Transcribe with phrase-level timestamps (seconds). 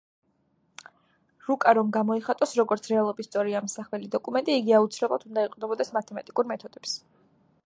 [1.49, 7.03] რუკა რომ გამოიხატოს როგორც რეალობის სწორი ამსახველი დოკუმენტი, იგი აუცილებლად უნდა ეყრდნობოდეს მათემატიკურ მეთოდებს.